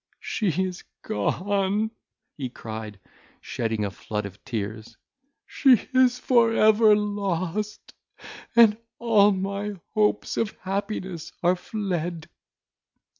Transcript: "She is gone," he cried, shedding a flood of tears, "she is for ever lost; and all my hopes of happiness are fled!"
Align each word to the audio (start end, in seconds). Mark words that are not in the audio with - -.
"She 0.19 0.47
is 0.47 0.83
gone," 1.03 1.91
he 2.35 2.49
cried, 2.49 2.99
shedding 3.39 3.85
a 3.85 3.91
flood 3.91 4.25
of 4.25 4.43
tears, 4.43 4.97
"she 5.45 5.73
is 5.93 6.17
for 6.17 6.51
ever 6.51 6.95
lost; 6.95 7.93
and 8.55 8.77
all 8.97 9.31
my 9.31 9.73
hopes 9.93 10.37
of 10.37 10.57
happiness 10.63 11.31
are 11.43 11.55
fled!" 11.55 12.27